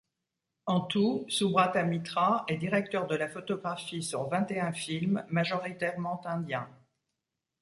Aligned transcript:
En 0.65 0.79
tout, 0.81 1.25
Subrata 1.29 1.83
Mitra 1.83 2.43
est 2.47 2.57
directeur 2.57 3.05
de 3.05 3.15
la 3.15 3.29
photographie 3.29 4.01
sur 4.01 4.27
vingt-et-un 4.29 4.71
films, 4.73 5.23
majoritairement 5.29 6.25
indiens. 6.25 6.67